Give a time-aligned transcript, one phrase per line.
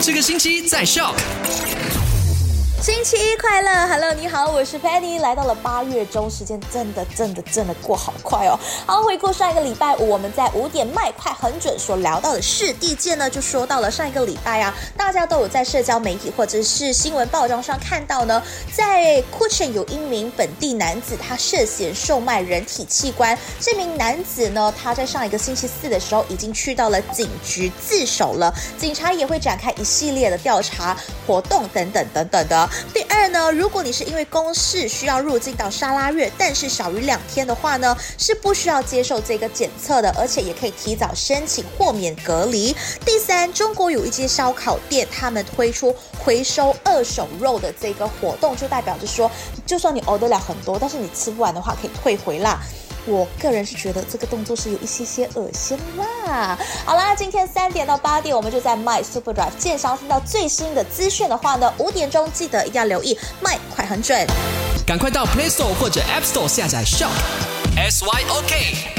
[0.00, 1.12] 这个星期在校
[2.80, 8.56] 星期一快乐，Hello，你好，我是 Penny，来到了八月中，时间真的真的真的过好快哦。
[8.86, 18.40] 好，回顾上一个礼拜五，我们在五点麦快很准所聊到的是地界呢，就说到了上一个礼拜啊，大家都有在社交媒体或者是新闻报章上看到呢，
[18.72, 23.36] 在库城有一名本地男子，他涉嫌售卖人体器官。
[23.58, 32.67] 这名男子呢，他在上一个星期四的时候已经去到了警局自首了，警察也会展开一系列的调查活动等等等等的。
[32.92, 42.74] 第二呢，如果你是因为公事需要入境到沙拉越，但是少于两天的话呢，是不需要接受这个检测的，而且也可以提早申请豁免隔离。
[43.04, 49.30] 第三，中国有一些烧烤店，他们推出回收二手肉的这个活动，就代表着说，
[49.66, 52.60] 就算你熬得了很多，但是你吃不完的话，可以退回啦。
[53.06, 56.58] 我个人是觉得这个动作是有一些些恶心啦。
[56.84, 64.26] 好啦，今天三点到八点，我们就在 My Super Drive 见商听到最新的资讯的话呢，五点钟记得一定要留意 My 快很准，
[64.86, 67.08] 赶快到 Play Store 或者 App Store 下载 Shop
[67.76, 68.97] S Y O K。